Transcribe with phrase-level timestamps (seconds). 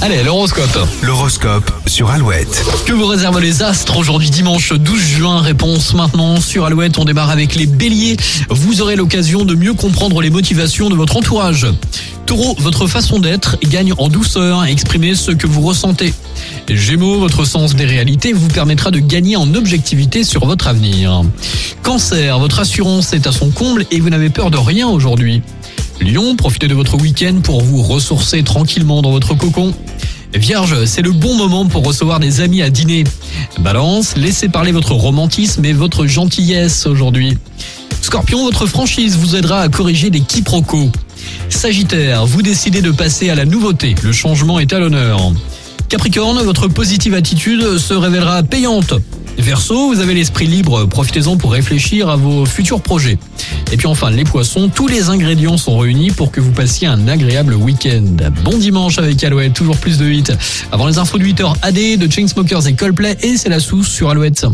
[0.00, 0.78] Allez, l'horoscope.
[1.02, 2.64] L'horoscope sur Alouette.
[2.84, 5.40] Que vous réservent les astres aujourd'hui dimanche 12 juin?
[5.40, 6.98] Réponse maintenant sur Alouette.
[6.98, 8.16] On démarre avec les béliers.
[8.50, 11.66] Vous aurez l'occasion de mieux comprendre les motivations de votre entourage.
[12.26, 14.64] Taureau, votre façon d'être gagne en douceur.
[14.64, 16.12] Exprimez ce que vous ressentez.
[16.68, 21.22] Gémeaux, votre sens des réalités vous permettra de gagner en objectivité sur votre avenir.
[21.82, 25.42] Cancer, votre assurance est à son comble et vous n'avez peur de rien aujourd'hui.
[26.00, 29.72] Lion, profitez de votre week-end pour vous ressourcer tranquillement dans votre cocon.
[30.34, 33.04] Vierge, c'est le bon moment pour recevoir des amis à dîner.
[33.60, 37.38] Balance, laissez parler votre romantisme et votre gentillesse aujourd'hui.
[38.00, 40.90] Scorpion, votre franchise vous aidera à corriger les quiproquos.
[41.48, 43.94] Sagittaire, vous décidez de passer à la nouveauté.
[44.02, 45.32] Le changement est à l'honneur.
[45.88, 48.94] Capricorne, votre positive attitude se révélera payante.
[49.44, 53.18] Verseau, vous avez l'esprit libre, profitez-en pour réfléchir à vos futurs projets.
[53.72, 57.08] Et puis enfin, les poissons, tous les ingrédients sont réunis pour que vous passiez un
[57.08, 58.16] agréable week-end.
[58.42, 60.32] Bon dimanche avec Alouette, toujours plus de 8.
[60.72, 64.08] Avant les infos de 8h AD, de Chainsmokers et Coldplay, et c'est la sauce sur
[64.08, 64.46] Alouette.